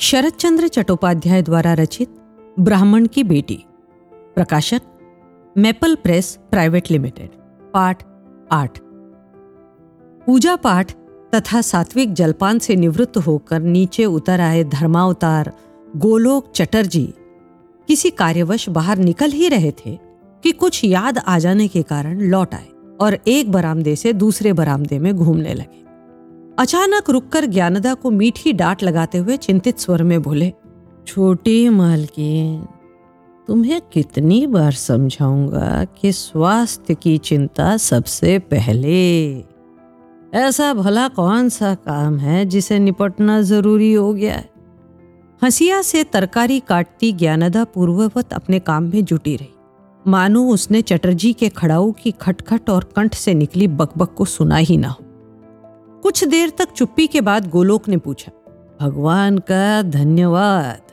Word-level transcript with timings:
शरद 0.00 0.32
चंद्र 0.32 0.68
चट्टोपाध्याय 0.68 1.42
द्वारा 1.42 1.72
रचित 1.72 2.08
ब्राह्मण 2.60 3.06
की 3.06 3.22
बेटी। 3.22 3.64
प्रकाशक, 4.34 4.82
मेपल 5.56 5.94
प्रेस 5.94 6.38
प्राइवेट 6.50 6.90
लिमिटेड, 6.90 7.30
पाठ 7.72 8.02
आठ। 8.52 8.78
पूजा 10.26 10.56
पाठ 10.56 10.92
तथा 11.34 11.60
सात्विक 11.60 12.12
जलपान 12.12 12.58
से 12.58 12.76
निवृत्त 12.76 13.16
होकर 13.16 13.60
नीचे 13.60 14.04
उतर 14.04 14.40
आए 14.40 14.64
धर्मावतार 14.64 15.52
गोलोक 15.96 16.52
चटर्जी। 16.54 17.14
किसी 17.88 18.10
कार्यवश 18.10 18.68
बाहर 18.68 18.98
निकल 18.98 19.30
ही 19.30 19.48
रहे 19.48 19.70
थे 19.70 19.98
कि 20.42 20.52
कुछ 20.52 20.84
याद 20.84 21.18
आ 21.18 21.38
जाने 21.38 21.68
के 21.68 21.82
कारण 21.82 22.20
लौट 22.20 22.54
आए 22.54 22.68
और 23.00 23.18
एक 23.26 23.52
बरामदे 23.52 23.96
से 23.96 24.12
दूसरे 24.12 24.52
बरामदे 24.52 24.98
में 24.98 25.14
घूमने 25.14 25.54
लगे। 25.54 25.87
अचानक 26.58 27.10
रुककर 27.10 27.46
ज्ञानदा 27.46 27.94
को 27.94 28.10
मीठी 28.10 28.52
डांट 28.52 28.82
लगाते 28.82 29.18
हुए 29.18 29.36
चिंतित 29.36 29.78
स्वर 29.78 30.02
में 30.02 30.22
बोले, 30.22 30.52
छोटी 31.06 31.68
मालकिन, 31.68 32.66
तुम्हें 33.46 33.80
कितनी 33.92 34.46
बार 34.46 34.72
समझाऊँगा 34.72 35.84
कि 35.84 36.12
स्वास्थ्य 36.12 36.94
की 36.94 37.18
चिंता 37.18 37.76
सबसे 37.76 38.38
पहले? 38.38 39.38
ऐसा 40.34 40.74
भला 40.74 41.08
कौन 41.08 41.48
सा 41.48 41.74
काम 41.74 42.18
है 42.18 42.44
जिसे 42.44 42.78
निपटना 42.78 43.42
ज़रूरी 43.42 43.92
हो 43.92 44.14
गया 44.14 44.34
है? 44.34 44.50
हंसिया 45.42 45.82
से 45.82 46.04
तरकारी 46.04 46.60
काटती 46.60 47.12
ज्ञानदा 47.12 47.64
पूर्ववत 47.64 48.32
अपने 48.32 48.58
काम 48.58 48.84
में 48.84 49.04
जुटी 49.04 49.36
रही। 49.36 49.48
मानो 50.06 50.48
उसने 50.48 50.82
चटर्जी 50.82 51.32
के 51.32 51.48
खड़ाऊ 51.48 51.92
की 51.92 52.10
खटखट 52.10 52.70
और 52.70 52.92
कंठ 52.96 53.14
से 53.14 53.34
निकली 53.34 53.68
बकबक 53.68 54.14
को 54.14 54.24
सुना 54.24 54.56
ही 54.56 54.76
ना 54.76 54.88
हो। 54.88 55.04
कुछ 56.02 56.24
देर 56.24 56.50
तक 56.50 56.72
चुप्पी 56.72 57.06
के 57.06 57.20
बाद 57.20 57.48
गोलोक 57.50 57.88
ने 57.88 57.96
पूछा, 57.96 58.32
भगवान 58.80 59.38
का 59.38 59.82
धन्यवाद। 59.82 60.92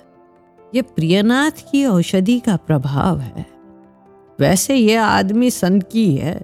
ये 0.76 0.82
प्रियनाथ 0.82 1.52
की 1.72 1.86
औषधि 1.86 2.40
का 2.40 2.56
प्रभाव 2.58 3.20
है। 3.20 3.46
वैसे 4.40 4.76
ये 4.76 4.96
आदमी 4.96 5.52
सन 5.52 5.80
की 5.82 6.16
है, 6.16 6.42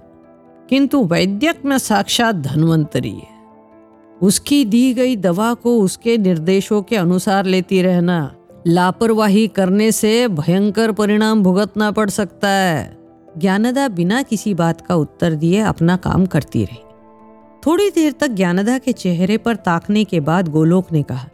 किंतु 0.68 1.04
वैद्यक 1.04 1.64
में 1.64 1.76
साक्षात 1.78 2.34
धनवंतरी 2.34 3.10
है। 3.10 3.30
उसकी 4.22 4.64
दी 4.64 4.92
गई 4.94 5.16
दवा 5.16 5.52
को 5.54 5.78
उसके 5.80 6.16
निर्देशों 6.18 6.82
के 6.82 6.96
अनुसार 6.96 7.44
लेती 7.44 7.82
रहना, 7.82 8.34
लापरवाही 8.66 9.46
करने 9.48 9.90
से 9.92 10.28
भयंकर 10.28 10.92
परिणाम 10.92 11.42
भुगतना 11.42 11.90
पड़ 11.90 12.08
सकता 12.10 12.48
है। 12.48 12.96
ज्ञानदा 13.38 13.88
बिना 13.88 14.22
किसी 14.22 14.54
बात 14.54 14.80
का 14.80 14.94
उत्तर 14.94 15.34
दिए 15.34 15.60
अपना 15.60 15.96
काम 15.96 16.26
करती 16.26 16.64
रही। 16.64 16.80
थोड़ी 17.66 17.90
देर 17.90 18.12
तक 18.12 18.28
ज्ञानदा 18.28 18.78
के 18.78 18.92
चेहरे 18.92 19.36
पर 19.38 19.56
ताकने 19.56 20.04
के 20.04 20.20
बाद 20.20 20.48
गोलोक 20.48 20.92
ने 20.92 21.02
कहा 21.02 21.28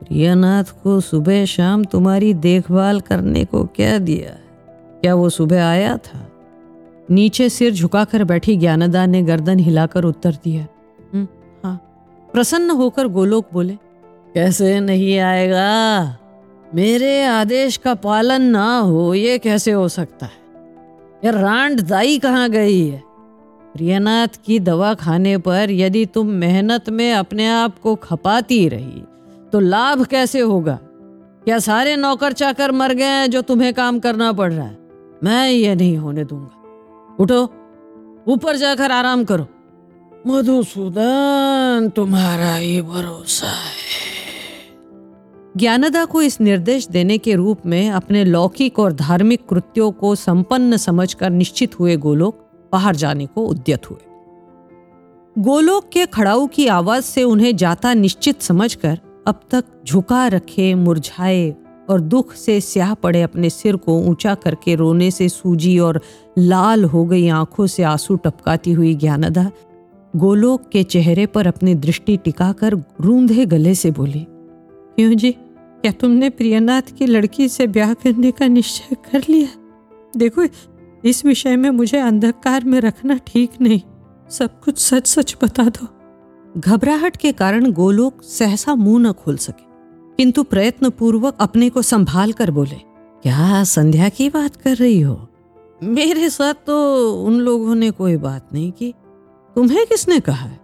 प्रियनाथ 0.00 0.64
को 0.82 1.00
सुबह 1.00 1.44
शाम 1.44 1.84
तुम्हारी 1.84 2.34
देखभाल 2.34 3.00
करने 3.00 3.44
को 3.44 3.64
क्या 3.64 3.98
दिया 3.98 4.30
क्या 5.00 5.14
वो 5.14 5.28
सुबह 5.28 5.64
आया 5.64 5.96
था? 5.96 6.30
नीचे 7.10 7.48
सिर 7.48 7.72
झुकाकर 7.72 8.24
बैठी 8.24 8.56
ज्ञानदा 8.56 9.06
ने 9.06 9.22
गर्दन 9.22 9.58
हिलाकर 9.58 10.04
उत्तर 10.04 10.32
दिया 10.44 10.66
हम्म, 11.14 11.28
हाँ। 11.64 11.76
प्रसन्न 12.32 12.70
होकर 12.70 13.06
गोलोक 13.06 13.48
बोले 13.52 13.74
कैसे 14.34 14.80
नहीं 14.80 15.18
आएगा? 15.18 16.18
मेरे 16.74 17.24
आदेश 17.24 17.76
का 17.76 17.94
पालन 17.94 18.42
ना 18.42 18.78
हो 18.78 19.14
ये 19.14 19.38
कैसे 19.38 19.72
हो 19.72 19.88
सकता 19.88 20.26
है? 20.26 20.32
ये 21.24 21.30
रांड 21.30 21.80
दाई 21.80 22.18
कहाँ 22.18 22.50
गई 22.50 22.88
है? 22.88 23.02
प्रियनाथ 23.76 24.28
की 24.46 24.58
दवा 24.58 24.94
खाने 24.94 25.38
पर 25.38 25.70
यदि 25.70 26.06
तुम 26.06 26.26
मेहनत 26.26 26.90
में 26.90 27.12
अपने 27.12 27.48
आप 27.48 27.78
को 27.78 27.94
खपाती 27.94 28.68
रही 28.68 29.02
तो 29.52 29.60
लाभ 29.60 30.04
कैसे 30.04 30.40
होगा? 30.40 30.78
क्या 31.44 31.58
सारे 31.58 31.96
नौकर 31.96 32.32
चाकर 32.32 32.72
मर 32.72 32.94
गए 32.94 33.04
हैं 33.04 33.30
जो 33.30 33.42
तुम्हें 33.42 33.74
काम 33.74 33.98
करना 33.98 34.32
पड़ 34.32 34.52
रहा 34.52 34.66
है? 34.66 34.78
मैं 35.24 35.50
ये 35.50 35.74
नहीं 35.74 35.96
होने 35.96 36.24
दूँगा। 36.24 36.62
उठो, 37.20 37.42
ऊपर 38.28 38.56
जाकर 38.56 38.92
आराम 38.92 39.24
करो। 39.24 39.46
मधुसूदन, 40.26 41.92
तुम्हारा 41.96 42.54
ही 42.54 42.82
भरोसा 42.82 43.46
है। 43.46 43.86
ज्ञानदा 45.56 46.04
को 46.04 46.22
इस 46.22 46.40
निर्देश 46.40 46.88
देने 46.88 47.18
के 47.18 47.34
रूप 47.34 47.58
में 47.66 47.90
अपने 47.90 48.24
लौकिक 48.24 48.78
और 48.78 48.92
धार्मिक 48.92 49.40
कृत्यों 49.50 49.92
को 49.92 50.14
संपन्न 50.14 50.76
समझकर 50.76 51.30
निश्चित 51.30 51.80
हुए 51.80 51.96
गोलोक 51.96 52.45
बाहर 52.72 52.96
जाने 52.96 53.26
को 53.26 53.46
उद्यत 53.46 53.90
हुए। 53.90 54.04
गोलोक 55.38 55.88
के 55.92 56.06
खड़ाऊ 56.06 56.46
की 56.46 56.66
आवाज़ 56.66 57.04
से 57.04 57.22
उन्हें 57.22 57.56
जाता 57.56 57.94
निश्चित 57.94 58.42
समझकर 58.42 59.00
अब 59.26 59.40
तक 59.50 59.64
झुका 59.86 60.28
रखे, 60.28 60.74
मुरझाए 60.74 61.54
और 61.88 62.00
दुख 62.00 62.32
से 62.34 62.60
स्याह 62.60 62.94
पड़े 62.94 63.22
अपने 63.22 63.50
सिर 63.50 63.76
को 63.76 63.98
ऊँचा 63.98 64.34
करके 64.34 64.74
रोने 64.74 65.10
से 65.10 65.28
सूजी 65.28 65.78
और 65.78 66.00
लाल 66.38 66.84
हो 66.84 67.04
गई 67.04 67.28
आँखों 67.28 67.66
से 67.66 67.82
आँसू 67.82 68.16
टपकाती 68.16 68.72
हुई 68.72 68.94
ज्ञानदा 68.94 69.50
गोलोक 70.16 70.68
के 70.68 70.82
चेहरे 70.82 71.26
पर 71.26 71.46
अपनी 71.46 71.74
दृष्टि 71.74 72.16
टिकाकर 72.16 72.74
रूंधे 73.00 73.46
गले 73.46 73.74
से 73.74 73.90
बोली, 73.90 74.26
क्यों 74.96 75.14
जी? 75.14 75.32
क्या 75.32 75.92
तुमने 75.92 76.30
प्रियनाथ 76.30 76.82
की 76.98 77.06
लड़की 77.06 77.48
से 77.48 77.66
ब्याह 77.66 77.94
करने 77.94 78.30
का 78.30 78.46
निश्चय 78.46 78.94
कर 78.94 79.22
लिया? 79.28 79.48
देखो 80.16 80.44
इस 81.06 81.24
विषय 81.24 81.56
में 81.56 81.70
मुझे 81.70 81.98
अंधकार 81.98 82.64
में 82.64 82.80
रखना 82.80 83.16
ठीक 83.26 83.50
नहीं। 83.60 83.80
सब 84.30 84.60
कुछ 84.60 84.78
सच 84.78 85.06
सच 85.06 85.36
बता 85.42 85.64
दो। 85.64 85.86
घबराहट 86.60 87.16
के 87.16 87.32
कारण 87.32 87.72
गोलोक 87.72 88.22
सहसा 88.22 88.74
मुँह 88.74 89.02
न 89.02 89.12
खोल 89.12 89.36
सके 89.36 89.64
किंतु 90.16 90.42
प्रयत्न 90.42 90.90
पूर्वक 90.90 91.36
अपने 91.40 91.70
को 91.70 91.82
संभाल 91.82 92.32
कर 92.32 92.50
बोले 92.50 92.76
क्या 93.22 93.64
संध्या 93.64 94.08
की 94.08 94.28
बात 94.28 94.56
कर 94.56 94.76
रही 94.76 95.00
हो? 95.00 95.28
मेरे 95.82 96.30
साथ 96.30 96.54
तो 96.54 96.76
उन 97.12 97.34
लोगों 97.34 97.74
ने 97.74 97.90
कोई 97.90 98.16
बात 98.16 98.48
नहीं 98.52 98.72
की। 98.72 98.94
तुम्हें 99.54 99.86
किसने 99.86 100.20
कहा? 100.20 100.46
है 100.46 100.60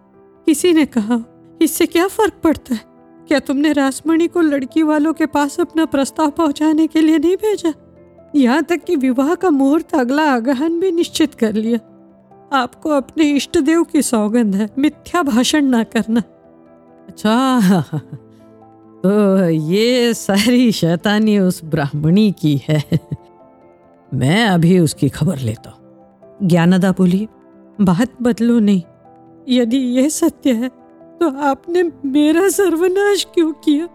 किसी 0.46 0.72
ने 0.72 0.86
कहा 0.86 1.20
इससे 1.62 1.86
क्या 1.86 2.08
फ़र्क 2.08 2.32
पड़ता 2.44 2.74
है? 2.74 2.80
क्या 3.28 3.38
तुमने 3.38 3.72
रासमणि 3.72 4.26
को 4.26 4.40
लड़की 4.40 4.82
वालों 4.82 5.12
के 5.12 5.26
पास 5.26 5.60
अपना 5.60 5.84
प्रस्ताव 5.84 6.30
पहुँचाने 6.30 6.86
के 6.86 7.00
लिए 7.00 7.18
नहीं 7.18 7.36
भेजा? 7.36 7.74
यहाँ 8.34 8.62
तक 8.62 8.84
कि 8.84 8.96
विवाह 8.96 9.34
का 9.34 9.50
मुहूर्त 9.50 9.94
अगला 9.94 10.22
आगहन 10.32 10.78
भी 10.80 10.90
निश्चित 10.92 11.34
कर 11.34 11.52
लिया। 11.52 11.78
आपको 12.52 12.90
अपने 12.90 13.24
इष्ट 13.30 13.58
देव 13.58 13.82
की 13.82 14.02
सौगंध 14.02 14.54
है 14.54 14.68
मिथ्या 14.78 15.22
भाषण 15.22 15.64
ना 15.64 15.82
करना। 15.84 16.22
अच्छा 17.08 18.00
तो 19.04 19.48
ये 19.48 20.12
सारी 20.14 20.70
शैतानी 20.72 21.38
उस 21.38 21.60
ब्राह्मणी 21.64 22.30
की 22.32 22.60
है। 22.68 22.82
मैं 24.12 24.44
अभी 24.46 24.78
उसकी 24.78 25.08
खबर 25.08 25.38
लेता 25.38 25.70
हूँ। 25.70 26.48
ज्ञानदा 26.48 26.92
बोली 26.92 27.26
बात 27.80 28.22
बदलो 28.22 28.58
नहीं। 28.60 28.82
यदि 29.48 29.78
यह 29.96 30.08
सत्य 30.08 30.52
है 30.52 30.68
तो 31.20 31.30
आपने 31.40 31.82
मेरा 32.06 32.48
सर्वनाश 32.48 33.26
क्यों 33.34 33.52
किया? 33.54 33.86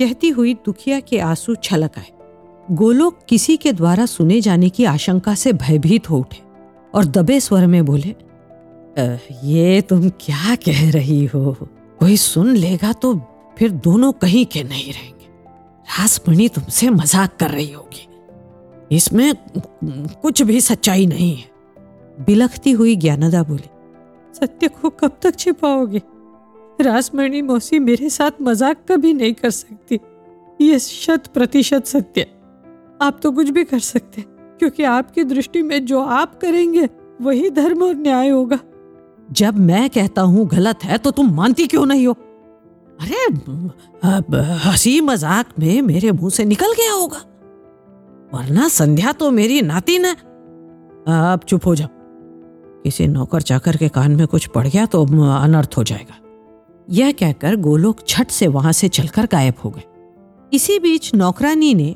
कहती 0.00 0.28
हुई 0.28 0.54
दुखिया 0.66 1.00
के 1.00 1.18
आँसू 1.20 1.54
छलक 1.54 1.98
आए। 1.98 2.10
गोलोक 2.68 3.18
किसी 3.28 3.56
के 3.56 3.72
द्वारा 3.72 4.06
सुने 4.06 4.40
जाने 4.40 4.68
की 4.68 4.84
आशंका 4.84 5.34
से 5.34 5.52
भयभीत 5.54 6.08
हो 6.10 6.18
उठे 6.18 6.42
और 6.94 7.04
दबे 7.06 7.38
स्वर 7.40 7.66
में 7.66 7.84
बोले 7.84 8.14
ये 9.44 9.80
तुम 9.82 10.08
क्या 10.20 10.54
कह 10.56 10.90
रही 10.90 11.24
हो? 11.24 11.52
कोई 12.00 12.16
सुन 12.16 12.54
लेगा 12.56 12.92
तो 12.92 13.14
फिर 13.58 13.70
दोनों 13.70 14.12
कहीं 14.14 14.44
के 14.46 14.62
नहीं 14.64 14.92
रहेंगे। 14.92 15.26
रासमणी 15.88 16.48
तुमसे 16.48 16.90
मज़ाक 16.90 17.36
कर 17.40 17.50
रही 17.50 17.70
होगी। 17.72 18.96
इसमें 18.96 19.34
कुछ 20.22 20.42
भी 20.42 20.60
सच्चाई 20.60 21.06
नहीं 21.06 21.34
है। 21.36 22.24
बिलखती 22.26 22.70
हुई 22.72 22.96
ज्ञानदा 22.96 23.42
बोली, 23.42 23.68
सत्य 24.34 24.68
को 24.70 24.90
कब 24.90 25.18
तक 25.22 25.36
छिपाओगे? 25.36 26.02
रासमणी 26.80 27.42
मौसी 27.42 27.78
मेरे 27.78 28.10
साथ 28.10 28.42
मज़ाक 28.42 28.84
कभी 28.88 29.12
नहीं 29.14 29.34
कर 29.34 29.50
सकती। 29.52 30.00
ये 30.60 30.78
शत 30.78 31.26
प्रतिशत 31.34 31.86
सत्य 31.86 32.26
आप 33.00 33.18
तो 33.22 33.30
कुछ 33.32 33.48
भी 33.50 33.64
कर 33.64 33.78
सकते, 33.80 34.22
क्योंकि 34.60 34.82
आपकी 34.84 35.24
दृष्टि 35.24 35.62
में 35.62 35.84
जो 35.86 36.00
आप 36.00 36.38
करेंगे, 36.40 36.88
वही 37.20 37.50
धर्म 37.50 37.82
और 37.82 37.94
न्याय 37.96 38.28
होगा। 38.28 38.58
जब 39.28 39.58
मैं 39.58 39.88
कहता 39.90 40.22
हूँ 40.22 40.46
गलत 40.48 40.84
है 40.84 40.98
तो 40.98 41.10
तुम 41.10 41.34
मानती 41.34 41.66
क्यों 41.66 41.84
नहीं 41.86 42.06
हो? 42.06 42.12
अरे 42.98 43.16
हँसी 44.62 45.00
मज़ाक 45.00 45.48
में 45.58 45.80
मेरे 45.82 46.12
मुँह 46.12 46.30
से 46.30 46.44
निकल 46.44 46.72
गया 46.72 46.92
होगा। 46.92 47.18
वरना 48.32 48.68
संध्या 48.68 49.12
तो 49.12 49.30
मेरी 49.30 49.60
नातिन 49.62 50.04
है 50.04 50.14
आप 51.10 51.44
चुप 51.44 51.66
हो 51.66 51.74
जाओ। 51.74 51.88
किसी 52.84 53.06
नौकर 53.08 53.42
चाकर 53.42 53.76
के 53.76 53.88
कान 53.88 54.16
में 54.16 54.26
कुछ 54.26 54.46
पड़ 54.46 54.66
गया 54.66 54.86
तो 54.86 55.04
अनर्थ 55.34 55.76
हो 55.76 55.82
जाएगा। 55.84 56.16
यह 56.88 57.12
कहकर 57.12 57.56
गोलोक 57.58 58.00
छठ 58.08 58.30
से 58.30 58.46
वहाँ 58.48 58.72
से 58.72 58.88
चलकर 58.88 59.26
गायब 59.26 59.54
हो 59.64 59.70
गए। 59.70 59.82
इसी 60.52 60.78
बीच 60.78 61.14
नौकरानी 61.14 61.74
ने 61.74 61.94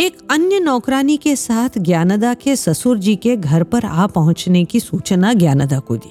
एक 0.00 0.18
अन्य 0.30 0.60
नौकरानी 0.60 1.16
के 1.16 1.36
साथ 1.36 1.78
ज्ञानदा 1.78 2.34
के 2.34 2.56
ससुर 2.56 2.98
जी 2.98 3.16
के 3.16 3.36
घर 3.36 3.62
पर 3.62 3.84
आ 3.84 4.06
पहुँचने 4.06 4.64
की 4.64 4.80
सूचना 4.80 5.32
ज्ञानदा 5.32 5.78
को 5.78 5.96
दी, 5.96 6.10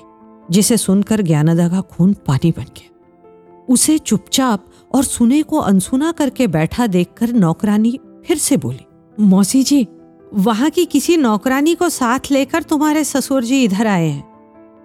जिसे 0.52 0.78
सुनकर 0.78 1.22
ज्ञानदा 1.22 1.70
का 1.70 1.82
खून 1.82 2.14
पानी 2.14 2.52
बन 2.52 2.64
गया। 2.64 3.66
उसे 3.70 3.98
चुपचाप 3.98 4.66
और 4.94 5.04
सुने 5.04 5.42
को 5.42 5.58
अनसुना 5.58 6.12
करके 6.12 6.48
बैठा 6.48 6.88
देखकर 6.88 7.34
नौकरानी 7.34 8.00
फिर 8.26 8.38
से 8.38 8.58
बोली, 8.58 8.86
मौसी 9.20 9.64
जी, 9.64 9.88
वहाँ 10.34 10.70
की 10.70 10.86
किसी 10.86 11.18
नौकरानी 11.18 11.76
को 11.76 11.90
साथ 11.90 12.32
लेकर 12.32 12.64
तुम्हारे 12.64 13.04
ससुर 13.04 13.44
जी 13.44 13.64
इधर 13.64 13.88
आए 13.88 14.08
हैं। 14.08 14.24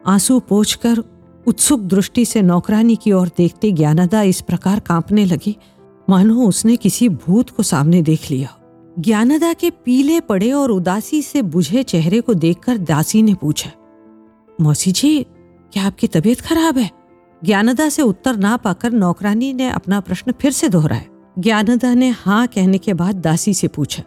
आँसू 0.07 0.39
पोछकर 0.41 1.03
उत्सुक 1.47 1.81
दृष्टि 1.81 2.25
से 2.25 2.43
नौकरानी 2.43 2.97
की 2.97 3.13
ओर 3.13 3.29
देखते 3.29 3.73
ज्ञानदा 3.73 4.23
इस 4.23 4.41
प्रकार 4.41 4.81
कांपने 4.81 5.25
लगी। 5.25 5.57
मानो 6.11 6.43
उसने 6.43 6.77
किसी 6.77 7.09
भूत 7.09 7.51
को 7.51 7.63
सामने 7.63 8.03
देख 8.03 8.31
लिया 8.31 8.59
ज्ञानदा 8.97 9.53
के 9.53 9.71
पीले 9.71 10.21
पड़े 10.21 10.51
और 10.53 10.71
उदासी 10.71 11.21
से 11.23 11.41
बुझे 11.43 11.83
चेहरे 11.83 12.21
को 12.21 12.35
देखकर 12.35 12.79
दासी 12.79 13.23
ने 13.23 13.35
पूछा, 13.35 13.71
मौसी 14.59 14.93
जी, 14.93 15.23
क्या 15.73 15.85
आपकी 15.85 16.07
तबीयत 16.07 16.41
खराब 16.41 16.79
है? 16.79 16.91
ज्ञानदा 17.43 17.89
से 17.89 18.03
उत्तर 18.03 18.37
ना 18.37 18.57
पाकर 18.57 18.91
नौकरानी 18.91 19.53
ने 19.53 19.69
अपना 19.71 20.01
प्रश्न 20.01 20.33
फिर 20.33 20.53
से 20.53 20.69
दोहराया। 20.69 21.05
ज्ञानदा 21.39 21.93
ने 21.95 22.09
हाँ 22.11 22.47
कहने 22.47 22.79
के 22.79 22.95
बाद 22.95 23.17
दासी 23.17 23.55
से 23.55 23.69
पूछा, 23.69 24.03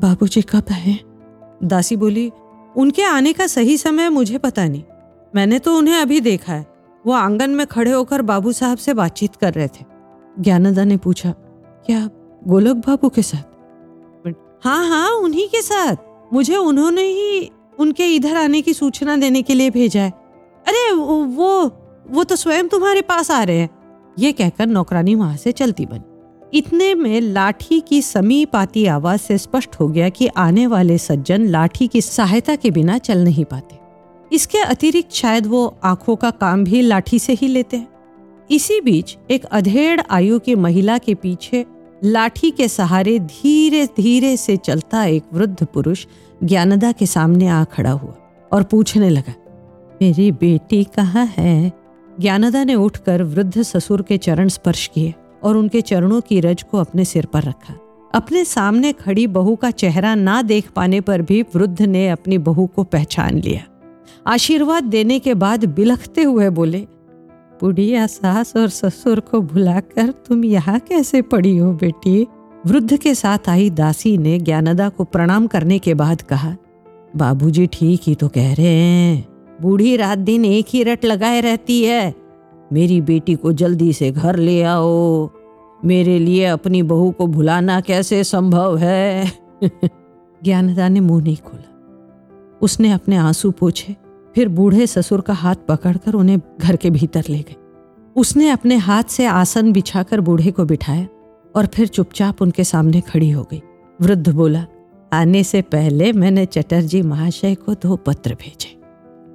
बाबूजी 0.00 0.42
कब 0.42 0.72
आए? 0.72 0.98
दासी 1.64 1.96
बोली, 1.96 2.30
उनके 2.76 3.02
आने 3.02 3.32
का 3.32 3.46
सही 3.46 3.76
समय 3.78 4.08
मुझे 4.10 4.38
पता 4.38 4.68
नहीं। 4.68 4.82
मैंने 5.34 5.58
तो 5.58 5.76
उन्हें 5.76 5.96
अभी 5.96 6.20
देखा 6.20 6.52
है। 6.52 6.66
वो 7.04 7.12
आँगन 7.12 7.50
में 7.50 7.66
खड़े 7.66 7.90
होकर 7.90 8.22
बाबू 8.22 8.52
साहब 8.52 8.78
से 8.78 8.94
बातचीत 8.94 9.36
कर 9.36 9.52
रहे 9.52 9.68
थे। 9.68 9.84
ज्ञानदा 10.40 10.84
ने 10.84 10.96
पूछा, 10.96 11.30
क्या 11.86 12.08
गोलक 12.48 12.76
बाबू 12.86 13.08
के 13.08 13.22
साथ? 13.22 13.57
हाँ 14.64 14.88
हाँ 14.88 15.10
उन्हीं 15.10 15.48
के 15.48 15.62
साथ। 15.62 15.96
मुझे 16.32 16.56
उन्होंने 16.56 17.02
ही 17.02 17.50
उनके 17.78 18.06
इधर 18.06 18.36
आने 18.36 18.60
की 18.60 18.74
सूचना 18.74 19.16
देने 19.16 19.42
के 19.42 19.54
लिए 19.54 19.70
भेजा 19.70 20.00
है। 20.00 20.10
अरे, 20.68 20.92
वो 20.92 21.70
वो 22.10 22.24
तो 22.24 22.36
स्वयं 22.36 22.68
तुम्हारे 22.68 23.02
पास 23.02 23.30
आ 23.30 23.42
रहे 23.42 23.58
हैं। 23.58 23.70
ये 24.18 24.32
कहकर 24.32 24.66
नौकरानी 24.66 25.14
वहाँ 25.14 25.36
से 25.36 25.52
चलती 25.52 25.86
बनी। 25.86 26.58
इतने 26.58 26.94
में 26.94 27.20
लाठी 27.20 27.80
की 27.80 28.02
समीप 28.02 28.56
आती 28.56 28.86
आवाज़ 28.86 29.20
से 29.20 29.38
स्पष्ट 29.38 29.70
हो 29.80 29.88
गया 29.88 30.08
कि 30.08 30.26
आने 30.26 30.66
वाले 30.66 30.98
सज्जन 30.98 31.46
लाठी 31.46 31.86
की 31.86 32.00
सहायता 32.00 32.56
के 32.56 32.70
बिना 32.70 32.98
चल 32.98 33.18
नहीं 33.18 33.44
पाते। 33.44 33.78
इसके 34.32 34.58
अतिरिक्त 34.58 35.12
शायद 35.12 35.46
वो 35.46 35.78
आँखों 35.84 36.16
का 36.16 36.30
काम 36.30 36.64
भी 36.64 36.82
लाठी 36.82 37.18
से 37.18 37.32
ही 37.32 37.48
लेते 37.48 37.76
हैं। 37.76 37.88
इसी 38.50 38.80
बीच 38.80 39.16
एक 39.30 39.44
अधेड़ 39.44 40.00
आयु 40.10 40.38
की 40.38 40.54
महिला 40.54 40.98
के 40.98 41.14
पीछे 41.14 41.66
लाठी 42.02 42.50
के 42.50 42.68
सहारे 42.68 43.18
धीरे 43.18 43.84
धीरे 43.96 44.36
से 44.36 44.56
चलता 44.56 45.04
एक 45.04 45.24
वृद्ध 45.32 45.64
पुरुष 45.64 46.06
ज्ञानदा 46.44 46.92
के 46.92 47.06
सामने 47.06 47.48
आ 47.48 47.62
खड़ा 47.64 47.90
हुआ 47.90 48.14
और 48.52 48.62
पूछने 48.62 49.08
लगा, 49.10 49.34
मेरी 50.02 50.30
बेटी 50.32 50.82
कहाँ 50.84 51.24
है? 51.26 51.72
ज्ञानदा 52.20 52.64
ने 52.64 52.74
उठकर 52.74 53.22
वृद्ध 53.22 53.62
ससुर 53.62 54.02
के 54.02 54.18
चरण 54.18 54.48
स्पर्श 54.48 54.86
किए 54.86 55.14
और 55.42 55.56
उनके 55.56 55.80
चरणों 55.80 56.20
की 56.20 56.40
रज 56.40 56.62
को 56.62 56.78
अपने 56.78 57.04
सिर 57.04 57.26
पर 57.26 57.42
रखा। 57.42 57.74
अपने 58.14 58.44
सामने 58.44 58.92
खड़ी 58.92 59.26
बहू 59.26 59.54
का 59.56 59.70
चेहरा 59.70 60.14
ना 60.14 60.40
देख 60.42 60.70
पाने 60.70 61.00
पर 61.00 61.22
भी 61.22 61.42
वृद्ध 61.54 61.82
ने 61.82 62.08
अपनी 62.08 62.38
बहू 62.38 62.66
को 62.66 62.84
पहचान 62.84 63.38
लिया। 63.38 63.64
आशीर्वाद 64.26 64.84
देने 64.84 65.18
के 65.18 65.34
बाद 65.34 65.64
बिलखते 65.64 66.22
हुए 66.22 66.48
बोले 66.50 66.86
बुढ़िया 67.60 68.06
सास 68.06 68.56
और 68.56 68.68
ससुर 68.68 69.20
को 69.20 69.40
भुलाकर 69.40 70.10
तुम 70.10 70.44
यहाँ 70.44 70.80
कैसे 70.80 71.22
पड़ी 71.22 71.56
हो 71.56 71.72
बेटी? 71.72 72.26
वृद्ध 72.66 72.96
के 72.96 73.14
साथ 73.14 73.38
आई 73.48 73.70
दासी 73.70 74.18
ने 74.18 74.38
ज्ञानदा 74.38 74.88
को 74.88 75.04
प्रणाम 75.04 75.46
करने 75.46 75.78
के 75.78 75.94
बाद 75.94 76.22
कहा, 76.22 76.56
बाबूजी 77.16 77.66
ठीक 77.66 78.00
ही 78.06 78.14
तो 78.14 78.28
कह 78.28 78.54
रहे 78.54 78.66
हैं। 78.66 79.28
बूढ़ी 79.62 79.96
रात 79.96 80.18
दिन 80.18 80.44
एक 80.44 80.66
ही 80.68 80.82
रट 80.82 81.04
लगाए 81.04 81.40
रहती 81.40 81.84
है। 81.84 82.14
मेरी 82.72 83.00
बेटी 83.00 83.34
को 83.34 83.52
जल्दी 83.52 83.92
से 83.92 84.10
घर 84.10 84.36
ले 84.36 84.62
आओ। 84.62 85.30
मेरे 85.84 86.18
लिए 86.18 86.44
अपनी 86.44 86.82
बहू 86.82 87.10
को 87.10 87.26
भुलाना 87.26 87.80
कैसे 87.80 88.24
संभव 88.24 88.76
है? 88.78 89.32
ज्ञानदा 90.44 90.88
ने 90.88 91.00
मुँह 91.00 91.22
नहीं 91.22 91.36
खोला। 91.36 91.64
उसने 92.62 92.92
अपने 92.92 93.16
आँसू 93.16 93.50
पूछे। 93.50 93.96
फिर 94.38 94.48
बूढ़े 94.48 94.86
ससुर 94.86 95.20
का 95.20 95.34
हाथ 95.34 95.54
पकड़कर 95.68 96.14
उन्हें 96.14 96.38
घर 96.58 96.76
के 96.76 96.90
भीतर 96.90 97.24
ले 97.28 97.38
गए। 97.38 97.54
उसने 98.16 98.48
अपने 98.50 98.76
हाथ 98.78 99.04
से 99.04 99.24
आसन 99.26 99.72
बिछाकर 99.72 100.20
बूढ़े 100.20 100.50
को 100.50 100.64
बिठाया 100.64 101.06
और 101.54 101.66
फिर 101.66 101.86
चुपचाप 101.88 102.42
उनके 102.42 102.64
सामने 102.64 103.00
खड़ी 103.00 103.30
हो 103.30 103.42
गई। 103.42 103.60
वृद्ध 104.00 104.28
बोला, 104.28 104.64
आने 105.12 105.42
से 105.44 105.62
पहले 105.64 106.12
मैंने 106.12 106.46
चटर्जी 106.46 107.02
महाशय 107.02 107.54
को 107.54 107.74
दो 107.74 107.96
पत्र 107.96 108.34
भेजे, 108.34 108.78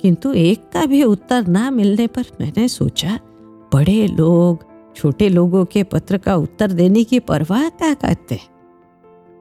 किंतु 0.01 0.33
एक 0.33 0.69
का 0.73 0.85
भी 0.85 1.03
उत्तर 1.03 1.47
ना 1.47 1.69
मिलने 1.71 2.07
पर 2.07 2.31
मैंने 2.41 2.67
सोचा, 2.69 3.19
बड़े 3.71 4.07
लोग, 4.07 4.65
छोटे 4.95 5.29
लोगों 5.29 5.65
के 5.65 5.83
पत्र 5.83 6.17
का 6.17 6.35
उत्तर 6.37 6.71
देने 6.71 7.03
की 7.03 7.19
परवाह 7.21 7.69
क्या 7.69 7.93
करते 7.95 8.39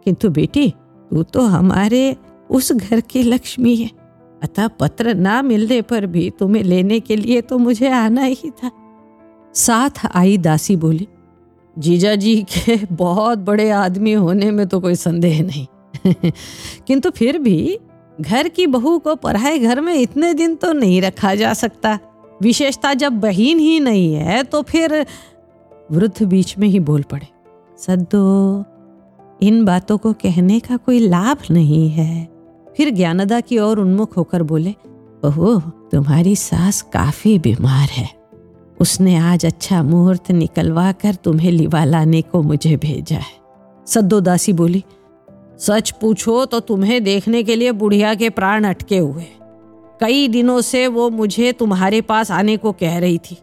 किंतु 0.07 0.31
बेटी, 0.33 0.71
तू 1.11 1.23
तो 1.23 1.47
हमारे 1.49 2.17
उस 2.51 2.73
घर 2.73 3.01
की 3.01 3.23
लक्ष्मी 3.23 3.77
है। 3.77 4.02
अतः 4.43 4.69
पत्र 4.69 5.15
ना 5.15 5.41
मिलने 5.43 5.81
पर 5.83 6.07
भी 6.07 6.31
तुम्हें 6.31 6.63
लेने 6.63 7.01
के 7.01 7.17
लिए 7.17 7.41
तो 7.41 7.59
मुझे 7.59 7.89
आना 7.89 8.23
ही 8.23 8.51
था। 8.51 8.71
साथ 9.55 10.07
आई 10.15 10.37
दासी 10.39 10.77
बोली, 10.77 11.09
जीजा 11.77 12.15
जी 12.15 12.43
के 12.43 12.77
बहुत 12.87 13.39
बड़े 13.39 13.71
आदमी 13.71 14.13
होने 14.13 14.51
में 14.51 14.67
तो 14.67 14.81
कोई 14.81 14.95
संदेह 14.95 15.43
नहीं। 15.43 15.67
किंतु 16.87 17.11
फिर 17.11 17.39
भी 17.39 17.79
घर 18.21 18.49
की 18.49 18.67
बहू 18.67 18.99
को 18.99 19.15
पढ़ाए 19.17 19.59
घर 19.59 19.81
में 19.81 19.95
इतने 19.95 20.35
दिन 20.35 20.55
तो 20.55 20.73
नहीं 20.73 21.01
रखा 21.03 21.35
जा 21.35 21.53
सकता। 21.55 21.99
विशेषता 22.43 22.95
जब 22.95 23.13
बहन 23.13 23.59
ही 23.59 23.81
नहीं 23.81 24.15
है 24.15 24.43
तो 24.43 24.63
फिर 24.63 25.07
वृद्ध 25.91 26.23
बीच 26.23 26.59
में 26.59 26.69
ही 26.69 26.81
बोल 26.81 27.03
पड़े, 27.03 27.27
सद्दो, 27.79 28.65
इन 29.43 29.65
बातों 29.65 29.99
को 29.99 30.13
कहने 30.13 30.61
का 30.61 30.77
कोई 30.77 30.99
लाभ 30.99 31.39
नहीं 31.51 31.89
है। 31.91 32.32
फिर 32.77 32.91
ज्ञानदा 32.91 33.41
की 33.41 33.59
ओर 33.59 33.79
उन्मुख 33.79 34.17
होकर 34.17 34.43
बोले, 34.43 34.75
ओहो, 35.25 35.59
तुम्हारी 35.93 36.35
सास 36.37 36.81
काफ़ी 36.93 37.39
बीमार 37.39 37.89
है। 37.89 38.09
उसने 38.81 39.17
आज 39.17 39.45
अच्छा 39.47 39.83
मुहूर्त 39.83 40.31
निकलवा 40.31 40.91
कर 40.93 41.15
तुम्हें 41.15 41.51
लिवा 41.51 41.85
लाने 41.85 42.23
को 42.23 42.43
मुझे 42.43 42.77
भेजा 42.77 43.17
है। 43.17 43.41
सद्दो 43.87 44.21
दासी 44.21 44.53
बोली, 44.53 44.83
सच 45.59 45.91
पूछो 45.91 46.45
तो 46.45 46.61
तुम्हें 46.61 47.03
देखने 47.05 47.43
के 47.43 47.57
लिए 47.57 47.73
बुढ़िया 47.73 48.15
के 48.15 48.31
प्राण 48.31 48.65
अटके 48.65 48.99
हुए। 48.99 49.27
कई 50.01 50.27
दिनों 50.29 50.61
से 50.61 50.87
वो 50.87 51.09
मुझे 51.11 51.53
तुम्हारे 51.53 52.01
पास 52.01 52.31
आने 52.31 52.57
को 52.57 52.73
कह 52.73 52.99
रही 52.99 53.19
थी। 53.21 53.39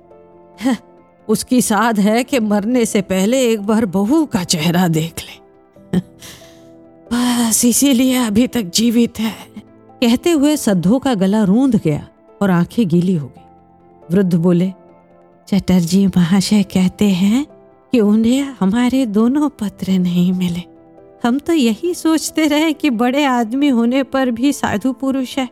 उसकी 1.27 1.61
साध 1.61 1.99
है 1.99 2.23
कि 2.23 2.39
मरने 2.39 2.85
से 2.85 3.01
पहले 3.01 3.41
एक 3.47 3.61
बार 3.61 3.85
बहू 3.85 4.25
का 4.25 4.43
चेहरा 4.43 4.87
देख 4.87 5.19
ले। 5.19 6.01
बस 7.13 7.65
इसीलिए 7.65 8.15
अभी 8.15 8.47
तक 8.47 8.61
जीवित 8.61 9.19
है। 9.19 9.33
कहते 10.01 10.31
हुए 10.31 10.57
सद्धो 10.57 10.99
का 10.99 11.13
गला 11.13 11.43
रूंध 11.43 11.75
गया 11.75 12.07
और 12.41 12.51
आँखें 12.51 12.87
गीली 12.87 13.15
हो 13.15 13.27
गई। 13.27 13.41
वृद्ध 14.15 14.35
बोले, 14.35 14.73
चटर्जी 15.47 16.07
महाशय 16.07 16.63
कहते 16.63 17.05
हैं 17.05 17.45
कि 17.91 17.99
उन्हें 17.99 18.41
हमारे 18.59 19.05
दोनों 19.05 19.49
पत्र 19.49 19.91
नहीं 19.91 20.33
मिले। 20.33 20.61
हम 21.27 21.39
तो 21.39 21.53
यही 21.53 21.93
सोचते 21.93 22.47
रहे 22.47 22.73
कि 22.73 22.89
बड़े 22.89 23.23
आदमी 23.23 23.67
होने 23.67 24.03
पर 24.03 24.31
भी 24.31 24.53
साधु 24.53 24.93
पुरुष 24.93 25.37
है। 25.37 25.49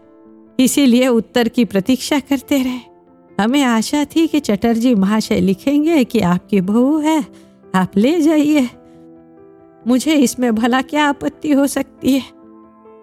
इसीलिए 0.60 1.08
उत्तर 1.08 1.48
की 1.48 1.66
प्रतीक्षा 1.66 2.20
करते 2.20 2.64
रहे। 2.64 2.80
हमें 3.44 3.64
आशा 3.64 4.06
थी 4.06 4.28
कि 4.28 4.40
चटर्जी 4.40 4.96
महाशय 4.96 5.40
लिखेंगे 5.40 6.04
कि 6.04 6.20
आपकी 6.20 6.62
बहू 6.62 6.98
है। 6.98 7.26
आप 7.76 7.92
ले 7.98 8.22
जाइए। 8.22 8.70
मुझे 9.88 10.14
इसमें 10.14 10.56
भला 10.56 10.82
क्या 10.82 11.06
आपत्ति 11.06 11.37
हो 11.52 11.68
सकती 11.68 12.12
है। 12.12 12.24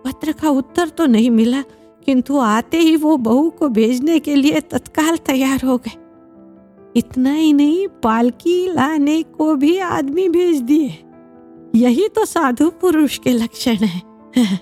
पत्र 0.04 0.32
का 0.32 0.48
उत्तर 0.48 0.88
तो 0.88 1.06
नहीं 1.06 1.30
मिला, 1.30 1.62
किंतु 2.06 2.38
आते 2.38 2.78
ही 2.78 2.96
वो 2.96 3.16
बहू 3.16 3.50
को 3.50 3.68
भेजने 3.68 4.18
के 4.18 4.34
लिए 4.34 4.60
तत्काल 4.60 5.16
तैयार 5.16 5.60
हो 5.64 5.76
गए। 5.76 5.96
इतना 6.96 7.32
ही 7.32 7.52
नहीं, 7.52 7.88
पालकी 7.88 8.72
लाने 8.72 9.22
को 9.22 9.54
भी 9.54 9.78
आदमी 9.78 10.28
भेज 10.28 10.60
दिए। 10.60 10.98
यही 11.74 12.08
तो 12.08 12.24
साधु 12.24 12.70
पुरुष 12.70 13.18
के 13.18 13.30
लक्षण 13.30 13.74
है। 13.74 14.02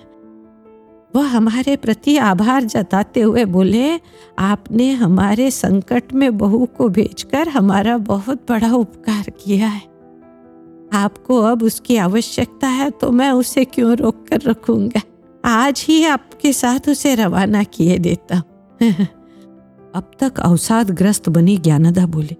वह 1.16 1.26
हमारे 1.26 1.76
प्रति 1.76 2.16
आभार 2.16 2.64
जताते 2.64 3.20
हुए 3.20 3.44
बोले, 3.44 4.00
आपने 4.38 4.92
हमारे 4.92 5.50
संकट 5.50 6.12
में 6.12 6.38
बहू 6.38 6.66
को 6.66 6.88
भेजकर 6.88 7.48
हमारा 7.48 7.98
बहुत 7.98 8.46
बड़ा 8.48 8.72
उपकार 8.72 9.30
किया 9.30 9.68
है। 9.68 9.91
आपको 10.92 11.42
अब 11.42 11.62
उसकी 11.62 11.96
आवश्यकता 11.96 12.68
है 12.68 12.90
तो 12.90 13.10
मैं 13.10 13.30
उसे 13.30 13.64
क्यों 13.64 13.96
रोक 13.96 14.26
कर 14.28 14.40
रखूँगा? 14.40 15.00
आज 15.44 15.84
ही 15.88 16.04
आपके 16.04 16.52
साथ 16.52 16.88
उसे 16.88 17.14
रवाना 17.14 17.62
किए 17.62 17.98
देता 17.98 18.38
अब 19.94 20.10
तक 20.20 20.40
अवसाद 20.40 20.90
ग्रस्त 20.90 21.28
बनी 21.28 21.56
ज्ञानदा 21.56 22.06
बोली, 22.06 22.36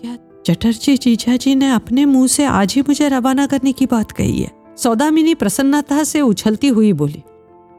क्या 0.00 0.18
चटर्जी 0.46 0.96
जीजा 0.96 1.36
जी 1.36 1.54
ने 1.54 1.70
अपने 1.70 2.04
मुँह 2.04 2.26
से 2.26 2.44
आज 2.44 2.74
ही 2.74 2.80
मुझे 2.80 3.08
रवाना 3.08 3.46
करने 3.46 3.72
की 3.72 3.86
बात 3.86 4.12
कही 4.12 4.42
है? 4.42 4.50
सौदामिनी 4.76 5.34
प्रसन्नता 5.34 6.04
से 6.04 6.20
उछलती 6.20 6.68
हुई 6.68 6.92
बोली, 6.92 7.22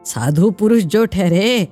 साधु 0.05 0.51
पुरुष 0.51 0.83
जो 0.83 1.05
ठहरे 1.05 1.67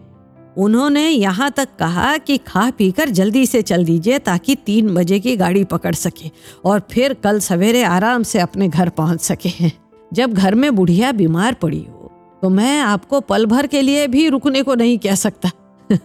उन्होंने 0.58 1.08
यहाँ 1.10 1.50
तक 1.52 1.70
कहा 1.80 2.18
कि 2.18 2.38
खा 2.38 2.70
पी 2.72 2.92
कर 2.92 3.10
जल्दी 3.10 3.46
से 3.46 3.62
चल 3.62 3.86
दीजिए 3.86 4.20
ताकि 4.20 4.56
तीन 4.56 4.94
बजे 4.96 5.20
की 5.20 5.36
गाड़ी 5.38 5.64
पकड़ 5.64 5.94
सके 5.96 6.32
और 6.66 6.82
फिर 6.92 7.14
कल 7.14 7.40
सवेरे 7.40 7.84
आराम 7.84 8.24
से 8.24 8.40
अपने 8.40 8.68
घर 8.68 8.90
पहुँच 8.90 9.22
सके। 9.22 9.70
जब 10.14 10.34
घर 10.34 10.56
में 10.56 10.76
बुढ़िया 10.76 11.12
बीमार 11.12 11.54
पड़ी 11.54 11.80
हो 11.80 12.12
तो 12.42 12.50
मैं 12.50 12.80
आपको 12.80 13.20
पल 13.22 13.46
भर 13.46 13.68
के 13.68 13.82
लिए 13.82 14.08
भी 14.08 14.28
रुकने 14.30 14.62
को 14.64 14.76
नहीं 14.76 14.98
कह 14.98 15.16
सकता। 15.16 15.50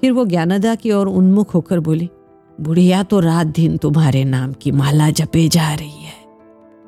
फिर 0.00 0.12
वो 0.12 0.24
ज्ञानदा 0.26 0.74
की 0.74 0.92
ओर 0.92 1.08
उन्मुख 1.08 1.54
होकर 1.54 1.80
बोली, 1.80 2.08
बुढ़िया 2.58 3.02
तो 3.02 3.20
रात 3.20 3.46
दिन 3.46 3.76
तुम्हारे 3.76 4.24
नाम 4.24 4.52
की 4.52 4.70
माला 4.70 5.10
जपे 5.10 5.48
जा 5.48 5.72
रही 5.74 6.04
है। 6.04 6.16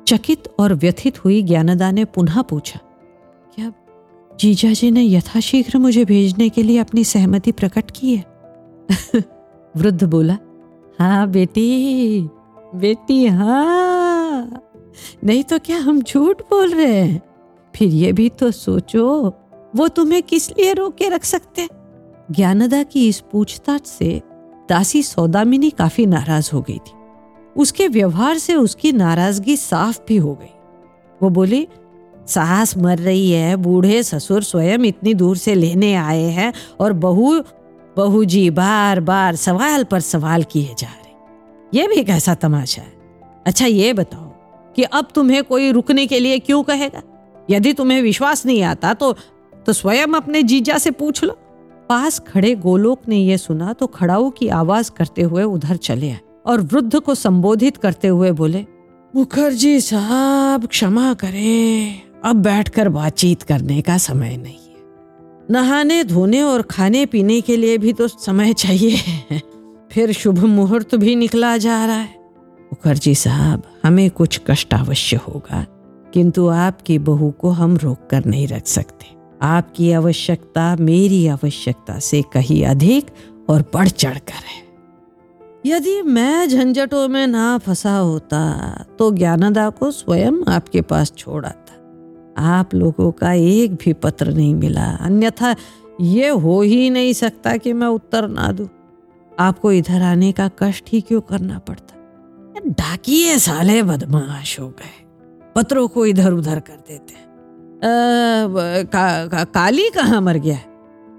चकित 0.07 0.47
और 0.59 0.73
व्यथित 0.73 1.23
हुई 1.25 1.41
ज्ञानदा 1.41 1.91
ने 1.91 2.05
पुनः 2.05 2.41
पूछा, 2.41 2.79
क्या 3.55 3.69
जीजा 4.41 4.73
जी 4.73 4.91
ने 4.91 5.03
यथाशीघ्र 5.03 5.77
मुझे 5.77 6.05
भेजने 6.05 6.49
के 6.49 6.63
लिए 6.63 6.77
अपनी 6.77 7.03
सहमति 7.03 7.51
प्रकट 7.51 7.91
की 7.91 8.15
है। 8.15 8.25
वृद्ध 9.77 10.03
बोला 10.03 10.37
हाँ 10.99 11.29
बेटी 11.29 12.21
बेटी 12.75 13.25
हाँ। 13.25 14.63
नहीं 15.23 15.43
तो 15.43 15.59
क्या 15.59 15.77
हम 15.77 16.01
झूठ 16.01 16.41
बोल 16.41 16.69
रहे 16.69 16.93
हैं? 16.93 17.21
फिर 17.75 17.87
ये 17.87 18.11
भी 18.11 18.29
तो 18.29 18.51
सोचो, 18.51 19.33
वो 19.75 19.87
तुम्हें 19.87 20.23
किस 20.23 20.51
लिए 20.51 20.73
रोक 20.73 20.95
रख 21.03 21.23
सकते? 21.23 21.67
ज्ञानदा 22.31 22.83
की 22.83 23.07
इस 23.07 23.19
पूछताछ 23.19 23.85
से 23.85 24.21
दासी 24.69 25.03
सौदामिनी 25.03 25.69
काफ़ी 25.69 26.05
नाराज़ 26.05 26.49
हो 26.53 26.61
गई 26.61 26.77
थी। 26.77 26.91
उसके 27.57 27.87
व्यवहार 27.87 28.37
से 28.37 28.55
उसकी 28.55 28.91
नाराज़गी 28.91 29.57
साफ़ 29.57 29.99
भी 30.07 30.17
हो 30.17 30.35
गई। 30.35 30.53
वो 31.23 31.29
बोली 31.29 31.67
सास 32.27 32.77
मर 32.77 32.97
रही 32.97 33.31
है, 33.31 33.55
बूढ़े 33.55 34.01
ससुर 34.03 34.43
स्वयं 34.43 34.79
इतनी 34.79 35.13
दूर 35.13 35.37
से 35.37 35.55
लेने 35.55 35.93
आए 35.95 36.23
हैं 36.23 36.53
और 36.79 36.93
बहू 36.93 37.39
बहू 37.97 38.23
जी 38.25 38.49
बार 38.49 38.99
बार 38.99 39.35
सवाल 39.35 39.83
पर 39.83 39.99
सवाल 39.99 40.43
किए 40.43 40.75
जा 40.79 40.87
रहे 40.87 41.79
ये 41.79 41.87
भी 41.87 42.03
कैसा 42.03 42.33
तमाशा 42.33 42.81
है। 42.81 42.93
अच्छा 43.45 43.65
ये 43.65 43.93
बताओ 43.93 44.27
कि 44.75 44.83
अब 44.83 45.07
तुम्हें 45.15 45.43
कोई 45.43 45.71
रुकने 45.71 46.05
के 46.07 46.19
लिए 46.19 46.39
क्यों 46.39 46.61
कहेगा? 46.63 47.01
यदि 47.49 47.73
तुम्हें 47.73 48.01
विश्वास 48.01 48.45
नहीं 48.45 48.61
आता 48.63 48.93
तो 48.93 49.15
तो 49.65 49.73
स्वयं 49.73 50.13
अपने 50.15 50.43
जीजा 50.43 50.77
से 50.77 50.91
पूछ 50.91 51.23
लो। 51.23 51.37
पास 51.89 52.19
खड़े 52.19 52.53
गोलोक 52.55 53.07
ने 53.07 53.17
यह 53.17 53.37
सुना 53.37 53.73
तो 53.73 53.87
खड़ाऊ 53.87 54.29
की 54.29 54.47
आवाज़ 54.47 54.91
करते 54.91 55.21
हुए 55.21 55.43
उधर 55.43 55.75
चले 55.77 56.11
आए 56.11 56.19
और 56.45 56.61
वृद्ध 56.61 56.99
को 56.99 57.15
संबोधित 57.15 57.77
करते 57.77 58.07
हुए 58.07 58.31
बोले, 58.31 58.65
मुखर्जी 59.13 59.79
साहब, 59.81 60.65
क्षमा 60.65 61.13
करें। 61.13 62.10
अब 62.23 62.35
बैठकर 62.35 62.89
बातचीत 62.89 63.43
करने 63.43 63.81
का 63.81 63.97
समय 63.97 64.37
नहीं 64.37 64.53
है। 64.53 64.59
नहाने, 65.51 66.03
धोने 66.03 66.41
और 66.41 66.61
खाने 66.61 67.05
पीने 67.05 67.41
के 67.41 67.57
लिए 67.57 67.77
भी 67.77 67.93
तो 67.93 68.07
समय 68.07 68.53
चाहिए। 68.53 69.41
फिर 69.91 70.11
शुभ 70.11 70.39
मुहूर्त 70.39 70.95
भी 70.95 71.15
निकला 71.15 71.57
जा 71.57 71.85
रहा 71.85 71.95
है। 71.95 72.15
मुखर्जी 72.63 73.15
साहब, 73.15 73.63
हमें 73.85 74.09
कुछ 74.09 74.41
कष्ट 74.47 74.73
अवश्य 74.73 75.17
होगा, 75.17 75.65
किंतु 76.13 76.47
आपकी 76.47 76.99
बहू 76.99 77.31
को 77.31 77.49
हम 77.49 77.77
रोक 77.77 78.07
कर 78.09 78.25
नहीं 78.25 78.47
रख 78.47 78.67
सकते। 78.67 79.05
आपकी 79.41 79.91
आवश्यकता, 79.91 80.75
मेरी 80.79 81.27
आवश्यकता 81.27 81.99
से 81.99 82.21
कहीं 82.33 82.65
अधिक 82.65 83.05
और 83.49 83.65
बढ़ 83.73 83.87
चढ़ 83.87 84.17
कर 84.17 84.33
है। 84.33 84.61
यदि 85.65 86.01
मैं 86.01 86.47
झंझटों 86.49 87.07
में 87.07 87.25
ना 87.27 87.57
फंसा 87.57 87.95
होता 87.97 88.85
तो 88.99 89.11
ज्ञानदा 89.11 89.69
को 89.69 89.91
स्वयं 89.91 90.33
आपके 90.47 90.81
पास 90.81 91.13
छोड़ 91.17 91.45
आप 92.37 92.73
लोगों 92.75 93.11
का 93.11 93.33
एक 93.33 93.73
भी 93.75 93.93
पत्र 93.93 94.31
नहीं 94.33 94.55
मिला। 94.55 94.85
अन्यथा 95.01 95.55
ये 96.01 96.29
हो 96.29 96.61
ही 96.61 96.89
नहीं 96.89 97.13
सकता 97.13 97.57
कि 97.57 97.73
मैं 97.73 97.87
उत्तर 97.87 98.27
ना 98.27 98.51
दूँ। 98.51 98.67
आपको 99.39 99.71
इधर 99.71 100.01
आने 100.01 100.31
का 100.31 100.49
कष्ट 100.59 100.89
ही 100.89 101.01
क्यों 101.01 101.21
करना 101.21 101.59
पड़ता? 101.59 101.95
डाकिए 102.67 103.37
साले 103.39 103.81
बदमाश 103.83 104.59
हो 104.59 104.67
गए। 104.67 105.05
पत्रों 105.55 105.87
को 105.87 106.05
इधर 106.05 106.31
उधर 106.31 106.59
कर 106.59 106.83
देते 106.87 107.19
का, 107.83 109.27
का, 109.27 109.43
काली 109.43 109.89
कहाँ 109.89 110.21
मर 110.21 110.37
गया? 110.37 110.57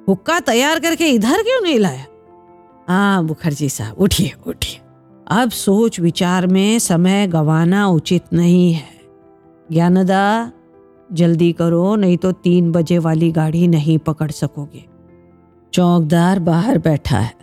हुक्का 0.09 0.39
तैयार 0.41 0.79
करके 0.81 1.07
इधर 1.07 1.43
क्यों 1.43 1.61
नहीं 1.63 1.79
लाया? 1.79 2.07
हाँ 2.89 3.23
मुखर्जी 3.23 3.69
साहब 3.69 3.97
उठिए 3.99 4.33
उठिए। 4.47 4.81
अब 5.31 5.51
सोच 5.51 6.01
विचार 6.01 6.47
में 6.47 6.79
समय 6.79 7.27
गवाना 7.27 7.87
उचित 7.89 8.23
नहीं 8.33 8.73
है। 8.73 9.01
ज्ञानदा 9.73 10.53
जल्दी 11.13 11.53
करो, 11.53 11.97
नहीं 11.97 12.17
तो 12.17 12.33
तीन 12.33 12.73
बजे 12.73 12.99
वाली 12.99 13.33
गाड़ी 13.33 13.69
नहीं 13.69 13.99
पकड़ 13.99 14.31
सकोगे। 14.31 14.85
चौकदार 15.73 16.39
बाहर 16.39 16.79
बैठा 16.79 17.19
है। 17.19 17.43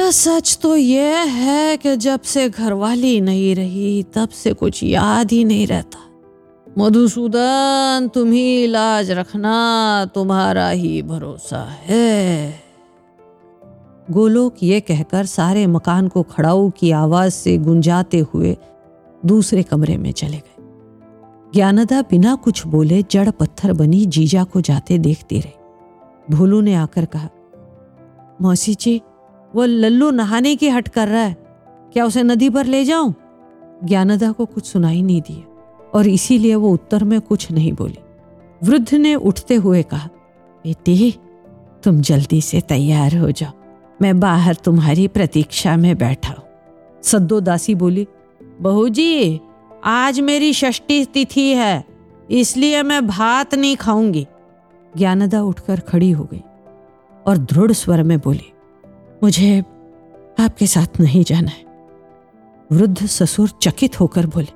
सच 0.00 0.58
तो 0.62 0.76
यह 0.76 1.16
है 1.16 1.76
कि 1.76 1.96
जब 1.96 2.20
से 2.20 2.48
घरवाली 2.48 3.20
नहीं 3.20 3.54
रही, 3.54 4.02
तब 4.02 4.28
से 4.28 4.52
कुछ 4.52 4.82
याद 4.82 5.32
ही 5.32 5.44
नहीं 5.44 5.66
रहता। 5.66 5.98
मधुसूदन, 6.78 8.10
तुम 8.14 8.32
ही 8.32 8.64
इलाज 8.64 9.10
रखना, 9.10 10.06
तुम्हारा 10.14 10.68
ही 10.68 11.02
भरोसा 11.02 11.68
है। 11.82 12.60
गोलोक 14.10 14.54
ये 14.62 14.80
कहकर 14.80 15.26
सारे 15.26 15.66
मकान 15.66 16.08
को 16.08 16.22
खड़ाऊ 16.22 16.70
की 16.70 16.90
आवाज़ 16.90 17.32
से 17.32 17.58
गुंजाते 17.58 18.18
हुए 18.18 18.56
दूसरे 19.26 19.62
कमरे 19.62 19.96
में 19.96 20.12
चले 20.12 20.36
गए। 20.36 20.49
ज्ञानदा 21.54 22.02
बिना 22.02 22.34
कुछ 22.34 22.66
बोले 22.66 23.02
जड़ 23.02 23.30
पत्थर 23.30 23.72
बनी 23.72 24.06
जीजा 24.06 24.44
को 24.44 24.60
जाते 24.60 24.98
देखते 24.98 25.40
रहे। 25.40 26.36
भोलू 26.36 26.60
ने 26.60 26.74
आकर 26.74 27.04
कहा, 27.04 27.28
मौसी 28.42 28.74
जी, 28.74 29.00
वो 29.54 29.64
लल्लू 29.64 30.10
नहाने 30.10 30.56
की 30.56 30.68
हट 30.68 30.88
कर 30.88 31.08
रहा 31.08 31.22
है। 31.22 31.36
क्या 31.92 32.04
उसे 32.04 32.22
नदी 32.22 32.50
पर 32.50 32.66
ले 32.66 32.84
जाऊँ? 32.84 33.14
ज्ञानदा 33.84 34.32
को 34.32 34.44
कुछ 34.46 34.66
सुनाई 34.66 35.02
नहीं 35.02 35.20
दिया 35.20 35.88
और 35.94 36.06
इसीलिए 36.06 36.54
वो 36.54 36.70
उत्तर 36.70 37.04
में 37.04 37.20
कुछ 37.20 37.50
नहीं 37.50 37.72
बोली। 37.72 37.98
वृद्ध 38.62 38.94
ने 38.94 39.14
उठते 39.14 39.54
हुए 39.54 39.82
कहा, 39.82 40.08
बेटी, 40.64 41.14
तुम 41.82 42.00
जल्दी 42.00 42.40
से 42.40 42.60
तैयार 42.60 43.16
हो 43.16 43.30
जाओ। 43.30 43.52
मैं 44.02 44.20
बाहर 44.20 44.54
तुम्हारी 44.54 45.08
प्रतीक्षा 45.08 45.76
में 45.76 45.98
बैठा 45.98 46.32
हूँ। 46.32 46.44
सद्दो 47.02 47.40
दासी 47.40 47.74
बोली, 47.74 48.06
बहू 48.60 48.88
जी 48.88 49.40
आज 49.84 50.20
मेरी 50.20 50.52
षष्ठी 50.52 51.04
तिथि 51.04 51.48
है, 51.54 51.84
इसलिए 52.30 52.82
मैं 52.82 53.06
भात 53.06 53.54
नहीं 53.54 53.76
खाऊँगी। 53.76 54.26
ज्ञानदा 54.94 55.42
उठकर 55.42 55.80
खड़ी 55.80 56.10
हो 56.10 56.24
गई 56.24 56.42
और 57.26 57.38
दृढ़ 57.38 57.72
स्वर 57.72 58.02
में 58.02 58.18
बोली, 58.18 58.52
मुझे 59.22 59.58
आपके 60.40 60.66
साथ 60.66 61.00
नहीं 61.00 61.22
जाना 61.24 61.50
है। 61.50 61.64
वृद्ध 62.70 63.06
ससुर 63.06 63.48
चकित 63.62 64.00
होकर 64.00 64.26
बोले, 64.26 64.52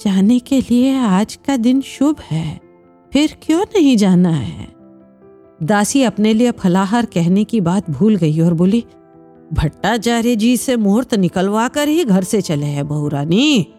जाने 0.00 0.38
के 0.38 0.60
लिए 0.60 0.94
आज 0.98 1.38
का 1.46 1.56
दिन 1.56 1.80
शुभ 1.80 2.20
है, 2.20 2.60
फिर 3.12 3.36
क्यों 3.42 3.60
नहीं 3.74 3.96
जाना 3.96 4.30
है? 4.30 4.68
दासी 5.62 6.02
अपने 6.02 6.32
लिए 6.34 6.50
फलाहार 6.50 7.06
कहने 7.06 7.44
की 7.44 7.60
बात 7.60 7.90
भूल 7.90 8.16
गई 8.16 8.40
और 8.40 8.54
बोली, 8.54 8.84
भट्टाचार्य 9.52 10.36
जी 10.36 10.56
से 10.56 10.76
मुहूर्त 10.76 11.14
निकलवा 11.14 11.66
कर 11.68 11.88
ही 11.88 12.04
घर 12.04 12.24
से 12.24 12.40
चले 12.40 12.66
हैं 12.66 12.86
बहुरानी 12.88 13.73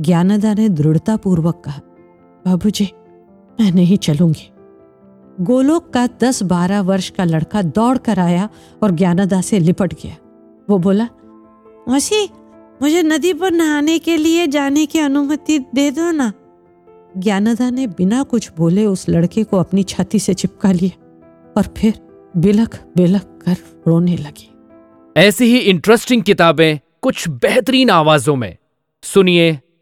ज्ञानदा 0.00 0.54
ने 0.54 0.68
दृढ़ता 0.68 1.16
पूर्वक 1.16 1.62
कहा 1.64 1.80
बाबू 2.46 2.70
जी 2.70 2.88
मैं 3.60 3.70
नहीं 3.72 3.96
चलूँगी। 3.96 4.50
गोलोक 5.40 5.90
का 5.90 6.08
दस 6.22 6.42
बारह 6.42 6.80
वर्ष 6.80 7.10
का 7.10 7.24
लड़का 7.24 7.62
दौड़ 7.62 7.98
कर 7.98 8.18
आया 8.18 8.48
और 8.82 8.90
ज्ञानदा 8.90 9.40
से 9.40 9.58
लिपट 9.58 9.94
गया। 9.94 10.16
वो 10.70 10.78
बोला, 10.78 11.04
मौसी, 11.88 12.24
मुझे 12.82 13.02
नदी 13.02 13.32
पर 13.34 13.52
नहाने 13.52 13.98
के 13.98 14.16
लिए 14.16 14.46
जाने 14.46 14.86
की 14.86 14.98
अनुमति 14.98 15.58
दे 15.58 15.90
दो 15.90 16.10
ना। 16.10 16.32
ज्ञानदा 17.16 17.70
ने 17.70 17.86
बिना 17.86 18.22
कुछ 18.22 18.50
बोले 18.56 18.86
उस 18.86 19.08
लड़के 19.08 19.44
को 19.44 19.56
अपनी 19.56 19.82
छाती 19.82 20.18
से 20.18 20.34
चिपका 20.34 20.72
लिया 20.72 21.52
और 21.56 21.74
फिर 21.76 22.00
बिलख 22.36 22.82
बिलख 22.96 23.22
कर 23.22 23.56
रोने 23.86 24.16
लगी। 24.16 24.50
ऐसी 25.16 25.44
ही 25.44 25.58
इंटरेस्टिंग 25.58 26.22
किताबें 26.22 26.78
कुछ 27.02 27.28
बेहतरीन 27.28 27.90
आवाजों 27.90 28.36
में। 28.36 28.56
सुनिए 29.02 29.58